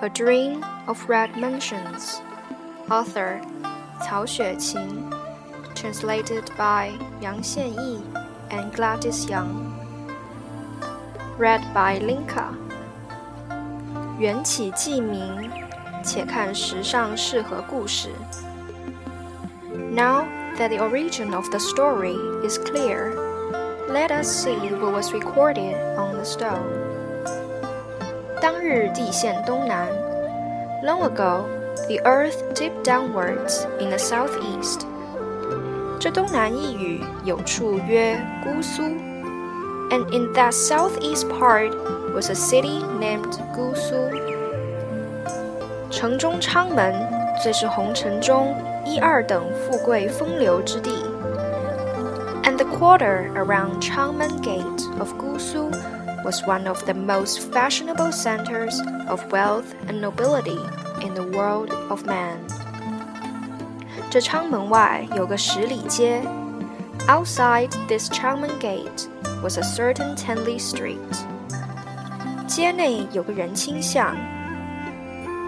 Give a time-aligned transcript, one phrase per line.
[0.00, 2.20] A Dream of Red Mansions.
[2.88, 3.40] Author
[4.00, 5.10] 曹雪芹.
[5.74, 8.02] Translated by Yang Xianyi
[8.50, 9.72] and Gladys Young.
[11.38, 12.54] Read by Linka.
[14.18, 15.50] 缘起记名，
[16.04, 18.10] 且看时尚适合故事。
[19.90, 20.26] Now
[20.58, 23.14] that the origin of the story is clear,
[23.88, 26.85] let us see what was recorded on the stone.
[28.41, 29.87] 当日地陷东南。
[30.83, 31.45] Long ago,
[31.87, 34.85] the earth dipped downwards in the southeast.
[35.99, 38.83] 这东南一隅有处曰姑苏
[39.89, 41.71] ，and in that southeast part
[42.13, 43.95] was a city named 姑苏。
[45.89, 46.93] 城中阊门
[47.41, 50.91] 最是红尘中一二等富贵风流之地
[52.43, 55.71] ，and the quarter around Changmen Gate of Gusu
[56.27, 60.59] was one of the most fashionable centers of wealth and nobility
[61.01, 62.39] in the world of man.
[64.09, 66.21] 这阊门外有个十里街。
[67.07, 69.07] Outside this Changmen Gate
[69.41, 70.97] was a certain Tenley Street.
[72.45, 74.13] 街内有个仁清巷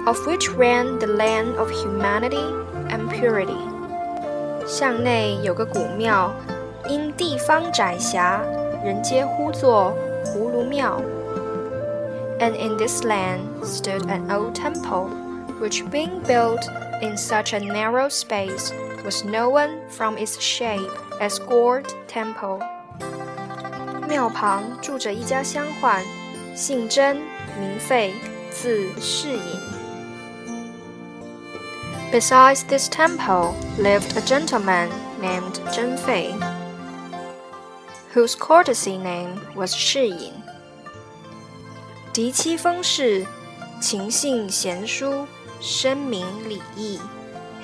[0.05, 2.45] ，of which ran the land of humanity
[2.87, 3.59] and purity.
[4.65, 6.31] 巷内有个古庙，
[6.87, 8.39] 因地方窄狭，
[8.81, 9.93] 人皆呼作
[10.28, 11.00] 葫芦庙。
[12.40, 15.08] And in this land stood an old temple,
[15.60, 16.68] which being built
[17.00, 18.72] in such a narrow space
[19.04, 20.90] was known from its shape
[21.20, 22.60] as Gourd Temple.
[24.08, 26.02] 庙旁住着一家乡宦，
[26.54, 27.16] 姓甄，
[27.58, 28.12] 名费，
[28.50, 29.60] 字士隐。
[32.12, 34.88] Besides this temple lived a gentleman
[35.20, 36.34] named Zhen Fei,
[38.12, 40.42] whose courtesy name was Shi Yin.
[42.12, 43.26] 嫡妻封氏，
[43.80, 45.26] 情性贤淑，
[45.60, 47.00] 深明礼义。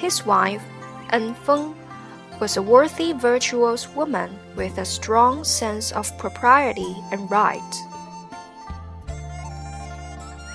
[0.01, 0.63] His wife,
[1.11, 1.75] En Feng,
[2.41, 7.61] was a worthy, virtuous woman with a strong sense of propriety and right.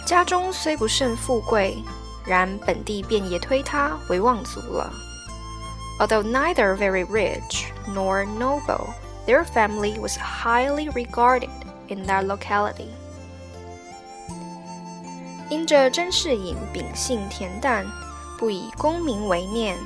[0.05, 1.81] 家中虽不甚富贵，
[2.25, 4.91] 然本地便也推他为望族了。
[5.99, 8.89] Although neither very rich nor noble,
[9.25, 11.49] their family was highly regarded
[11.87, 12.89] in that locality.
[15.49, 17.85] 因着甄士隐秉性恬淡，
[18.37, 19.77] 不以功名为念，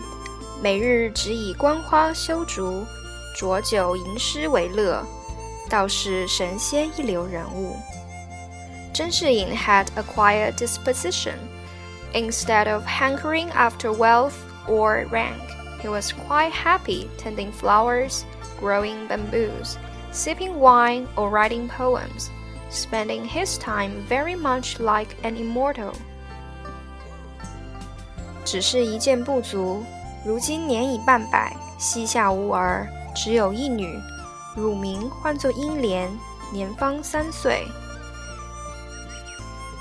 [0.62, 2.85] 每日只以观花修竹、
[3.35, 5.06] 浊酒吟诗为乐，
[5.69, 7.75] 倒是神仙一流人物。
[8.94, 11.35] 甄士隐 had a quiet disposition.
[12.13, 14.34] Instead of hankering after wealth
[14.67, 15.40] or rank,
[15.81, 18.23] he was quite happy tending flowers,
[18.63, 19.78] growing bamboos,
[20.12, 22.29] sipping wine, or writing poems,
[22.69, 25.94] spending his time very much like an immortal.
[28.45, 29.84] 只是一件不足，
[30.25, 34.00] 如今年已半百，膝下无儿，只有一女，
[34.56, 36.09] 乳名唤作英莲，
[36.51, 37.67] 年方三岁。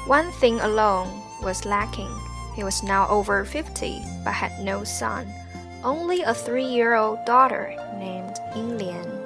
[0.06, 1.08] One thing alone
[1.42, 2.10] was lacking.
[2.56, 5.26] He was now over fifty, but had no son,
[5.83, 9.22] only a three year old daughter named Ying Lian.